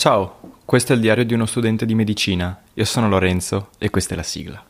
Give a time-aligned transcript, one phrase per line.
[0.00, 2.58] Ciao, questo è il diario di uno studente di medicina.
[2.72, 4.64] Io sono Lorenzo e questa è la sigla.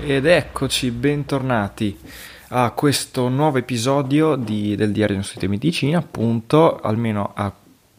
[0.00, 1.98] Ed eccoci, bentornati
[2.52, 7.52] a questo nuovo episodio di, del Diario di uno studente di medicina, appunto, almeno a,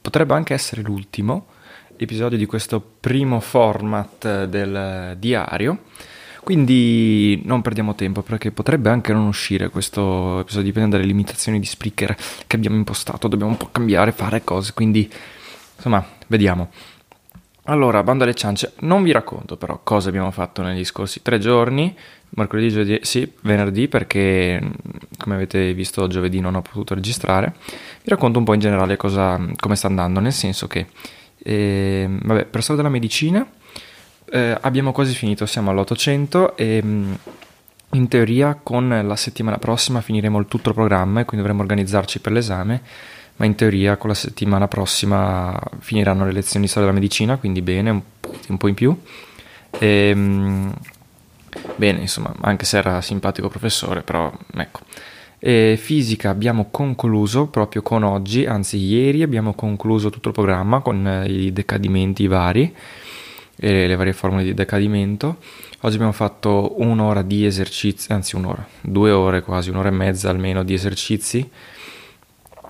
[0.00, 1.48] potrebbe anche essere l'ultimo
[1.96, 5.80] episodio di questo primo format del diario.
[6.42, 11.66] Quindi non perdiamo tempo perché potrebbe anche non uscire questo episodio, dipende dalle limitazioni di
[11.66, 15.10] speaker che abbiamo impostato, dobbiamo un po' cambiare, fare cose, quindi
[15.76, 16.70] insomma, vediamo.
[17.68, 21.94] Allora, bando alle ciance, non vi racconto però cosa abbiamo fatto negli scorsi tre giorni,
[22.30, 24.58] mercoledì, giovedì, sì, venerdì perché
[25.18, 29.38] come avete visto giovedì non ho potuto registrare, vi racconto un po' in generale cosa,
[29.58, 30.86] come sta andando, nel senso che,
[31.36, 33.46] eh, vabbè, per storia della medicina
[34.30, 36.82] eh, abbiamo quasi finito, siamo all'800 e
[37.92, 42.20] in teoria con la settimana prossima finiremo il tutto il programma e quindi dovremo organizzarci
[42.20, 42.80] per l'esame
[43.38, 47.62] ma in teoria con la settimana prossima finiranno le lezioni di storia della medicina, quindi
[47.62, 47.90] bene,
[48.48, 48.96] un po', in più.
[49.78, 50.74] E, ehm,
[51.76, 54.80] bene, insomma, anche se era simpatico professore, però ecco.
[55.38, 61.06] E fisica abbiamo concluso proprio con oggi, anzi ieri abbiamo concluso tutto il programma con
[61.06, 62.74] eh, i decadimenti vari
[63.56, 65.36] e le varie formule di decadimento.
[65.82, 70.64] Oggi abbiamo fatto un'ora di esercizi, anzi un'ora, due ore quasi, un'ora e mezza almeno
[70.64, 71.48] di esercizi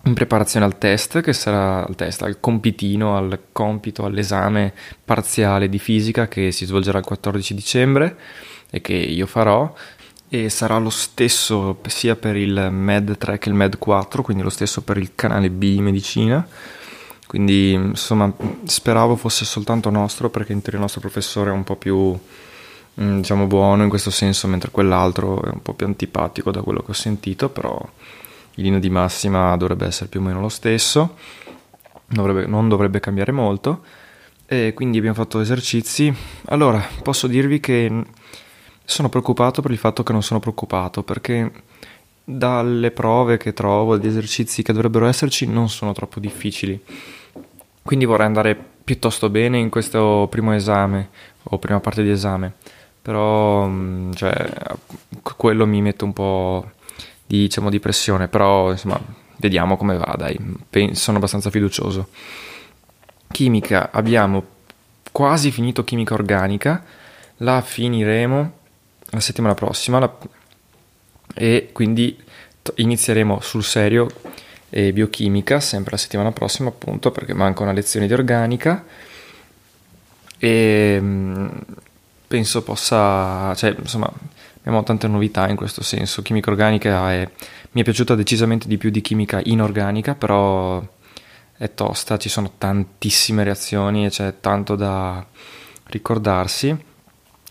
[0.09, 4.73] in preparazione al test, che sarà al test, al compitino, al compito, all'esame
[5.05, 8.17] parziale di fisica che si svolgerà il 14 dicembre
[8.71, 9.73] e che io farò
[10.31, 14.51] e sarà lo stesso sia per il Med 3 che il Med 4, quindi lo
[14.51, 16.47] stesso per il canale B di medicina.
[17.27, 18.33] Quindi insomma
[18.65, 22.19] speravo fosse soltanto nostro perché in teoria il nostro professore è un po' più
[23.01, 26.83] mm, diciamo buono in questo senso, mentre quell'altro è un po' più antipatico da quello
[26.83, 27.79] che ho sentito, però
[28.59, 31.17] in linea di massima dovrebbe essere più o meno lo stesso,
[32.07, 33.83] dovrebbe, non dovrebbe cambiare molto.
[34.47, 36.13] E quindi abbiamo fatto esercizi.
[36.47, 38.05] Allora, posso dirvi che
[38.85, 41.53] sono preoccupato per il fatto che non sono preoccupato, perché
[42.25, 46.83] dalle prove che trovo, gli esercizi che dovrebbero esserci, non sono troppo difficili.
[47.83, 51.11] Quindi vorrei andare piuttosto bene in questo primo esame,
[51.45, 52.55] o prima parte di esame.
[53.03, 54.51] Però, mm, cioè,
[55.37, 56.71] quello mi mette un po'
[57.28, 58.99] di, diciamo, di pressione, però insomma
[59.37, 60.39] vediamo come va, dai,
[60.94, 62.09] sono abbastanza fiducioso.
[63.31, 64.56] Chimica, abbiamo
[65.12, 66.83] quasi finito chimica organica,
[67.38, 68.53] la finiremo
[69.11, 70.17] la settimana prossima la,
[71.34, 72.19] e quindi
[72.75, 74.09] inizieremo sul serio
[74.71, 78.84] e biochimica sempre la settimana prossima appunto perché manca una lezione di organica
[80.38, 81.47] e mm,
[82.27, 84.11] penso possa, cioè insomma
[84.69, 86.21] abbiamo tante novità in questo senso.
[86.23, 87.29] Chimica organica è,
[87.73, 90.87] mi è piaciuta decisamente di più di chimica inorganica, però
[91.56, 95.25] è tosta, ci sono tantissime reazioni e c'è tanto da
[95.85, 96.85] ricordarsi.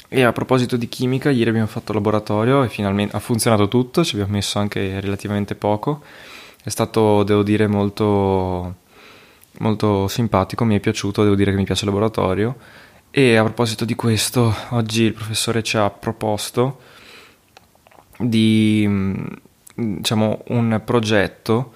[0.09, 4.13] E a proposito di chimica, ieri abbiamo fatto laboratorio e finalmente ha funzionato tutto, ci
[4.13, 6.03] abbiamo messo anche relativamente poco.
[6.63, 8.75] È stato, devo dire, molto,
[9.59, 12.55] molto simpatico, mi è piaciuto, devo dire che mi piace il laboratorio.
[13.09, 16.95] E a proposito di questo, oggi il professore ci ha proposto
[18.17, 19.25] di mm,
[19.73, 21.73] diciamo, un progetto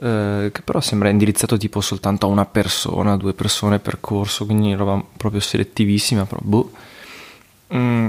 [0.00, 4.74] eh, che però sembra indirizzato tipo soltanto a una persona, due persone per corso, quindi
[4.74, 6.70] roba proprio selettivissima, però boh.
[7.74, 8.08] Mm,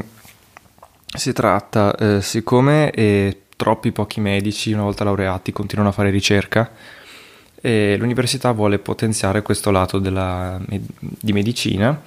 [1.06, 6.72] si tratta, eh, siccome è troppi pochi medici, una volta laureati, continuano a fare ricerca
[7.62, 12.02] e l'università vuole potenziare questo lato della, di medicina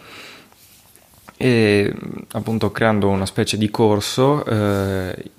[1.37, 1.95] e
[2.33, 5.31] appunto creando una specie di corso eh,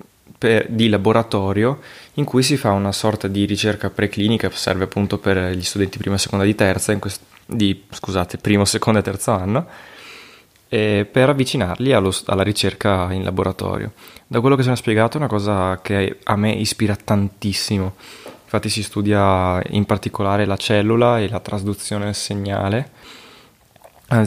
[0.44, 1.80] per, di laboratorio
[2.14, 6.18] in cui si fa una sorta di ricerca preclinica, serve appunto per gli studenti prima,
[6.18, 9.66] seconda di terza, quest- di, scusate, primo, secondo e terzo anno,
[10.68, 13.92] eh, per avvicinarli allo, alla ricerca in laboratorio.
[14.26, 17.94] Da quello che si è spiegato è una cosa che a me ispira tantissimo.
[18.44, 22.90] Infatti si studia in particolare la cellula e la trasduzione del segnale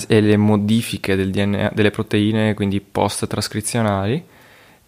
[0.07, 4.35] e le modifiche del DNA, delle proteine, quindi post-trascrizionali,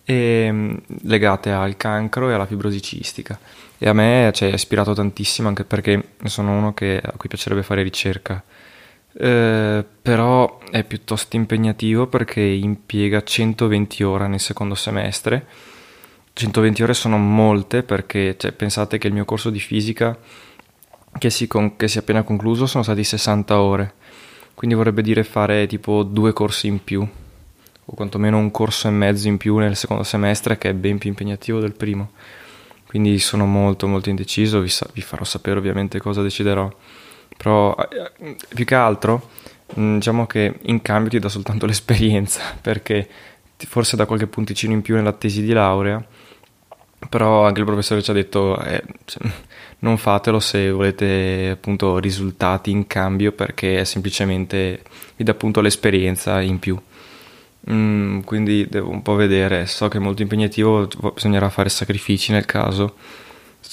[0.09, 3.39] e, legate al cancro e alla fibrosi cistica.
[3.77, 7.61] E a me ci cioè, ispirato tantissimo anche perché sono uno che, a cui piacerebbe
[7.61, 8.44] fare ricerca.
[9.11, 15.45] Eh, però è piuttosto impegnativo perché impiega 120 ore nel secondo semestre.
[16.33, 20.17] 120 ore sono molte perché cioè, pensate che il mio corso di fisica
[21.17, 23.94] che si, con, che si è appena concluso sono stati 60 ore
[24.59, 27.07] quindi vorrebbe dire fare tipo due corsi in più,
[27.89, 31.09] o quantomeno un corso e mezzo in più nel secondo semestre, che è ben più
[31.09, 32.12] impegnativo del primo.
[32.86, 36.71] Quindi sono molto molto indeciso, vi, sa- vi farò sapere ovviamente cosa deciderò.
[37.36, 39.30] Però eh, più che altro,
[39.80, 43.07] mm, diciamo che in cambio ti dà soltanto l'esperienza, perché
[43.57, 46.03] forse da qualche punticino in più nella tesi di laurea,
[47.09, 48.83] però anche il professore ci ha detto eh,
[49.80, 54.83] non fatelo se volete appunto risultati in cambio perché semplicemente
[55.15, 56.80] vi dà appunto l'esperienza in più.
[57.71, 62.45] Mm, quindi devo un po' vedere, so che è molto impegnativo, bisognerà fare sacrifici nel
[62.45, 62.95] caso,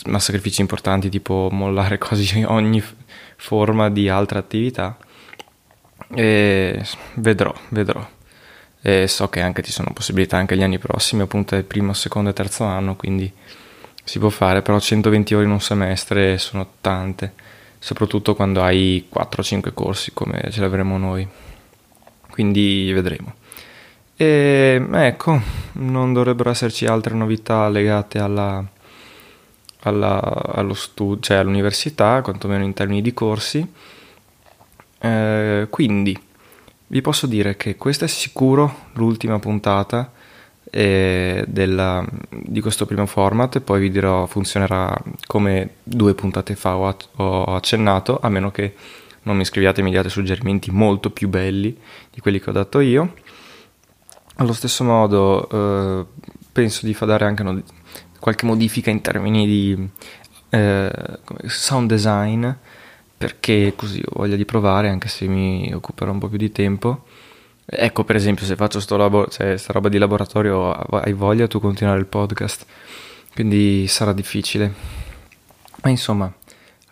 [0.07, 2.83] ma sacrifici importanti tipo mollare quasi ogni
[3.37, 4.97] forma di altra attività.
[6.15, 6.85] E
[7.15, 8.07] vedrò, vedrò.
[8.83, 12.31] E so che anche ci sono possibilità anche gli anni prossimi, appunto il primo, secondo
[12.31, 13.33] e terzo anno, quindi
[14.05, 17.33] si può fare, però 120 ore in un semestre sono tante,
[17.79, 21.27] soprattutto quando hai 4-5 corsi come ce l'avremo noi.
[22.31, 23.35] Quindi vedremo.
[24.19, 25.41] E ecco,
[25.73, 28.65] non dovrebbero esserci altre novità legate alla,
[29.81, 30.21] alla,
[30.55, 33.67] allo studio, cioè all'università, quantomeno in termini di corsi.
[34.99, 36.19] Eh, quindi
[36.87, 40.13] vi posso dire che questa è sicuro l'ultima puntata
[40.71, 44.97] eh, della, di questo primo format, poi vi dirò funzionerà
[45.27, 48.75] come due puntate fa ho, ho accennato, a meno che
[49.25, 51.77] non mi scriviate e mi diate suggerimenti molto più belli
[52.11, 53.13] di quelli che ho dato io.
[54.37, 56.05] Allo stesso modo eh,
[56.53, 57.63] penso di fare anche no,
[58.19, 59.89] qualche modifica in termini di
[60.51, 60.93] eh,
[61.47, 62.47] sound design
[63.17, 67.05] perché così ho voglia di provare anche se mi occuperò un po' più di tempo.
[67.65, 71.59] Ecco, per esempio, se faccio sto labo- cioè, sta roba di laboratorio, hai voglia tu
[71.59, 72.67] continuare il podcast,
[73.35, 74.73] quindi sarà difficile.
[75.83, 76.31] Ma insomma,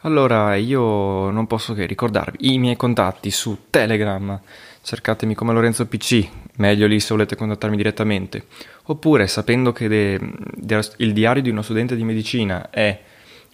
[0.00, 4.40] allora io non posso che ricordarvi i miei contatti su Telegram,
[4.82, 8.46] cercatemi come Lorenzo PC, meglio lì se volete contattarmi direttamente,
[8.84, 10.20] oppure sapendo che de,
[10.54, 13.00] de, il diario di uno studente di medicina è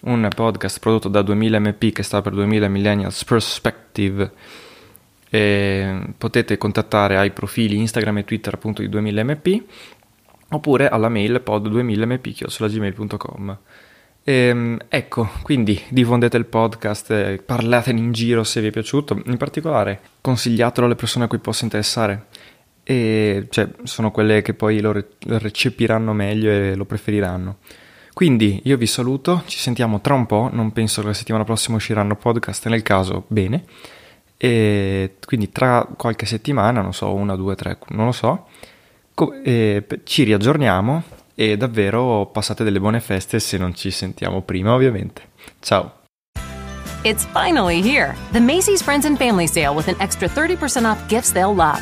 [0.01, 4.31] un podcast prodotto da 2000 MP che sta per 2000 Millennials Perspective
[5.29, 9.61] eh, potete contattare ai profili Instagram e Twitter appunto di 2000mp
[10.49, 13.57] oppure alla mail pod2000mp.gmail.com
[14.23, 19.37] ehm, ecco, quindi diffondete il podcast, eh, parlatene in giro se vi è piaciuto, in
[19.37, 22.25] particolare consigliatelo alle persone a cui possa interessare
[22.83, 27.57] e cioè, sono quelle che poi lo, re- lo recepiranno meglio e lo preferiranno.
[28.13, 31.77] Quindi io vi saluto, ci sentiamo tra un po', non penso che la settimana prossima
[31.77, 33.63] usciranno podcast, nel caso bene.
[34.37, 38.47] E quindi tra qualche settimana, non so, una, due, tre, non lo so,
[39.13, 39.33] co-
[40.03, 41.03] ci riaggiorniamo
[41.35, 45.29] e davvero passate delle buone feste se non ci sentiamo prima, ovviamente.
[45.59, 45.99] Ciao!
[47.03, 51.31] It's finally here, the Macy's Friends and Family Sale with an extra 30% off gifts
[51.31, 51.81] they'll love.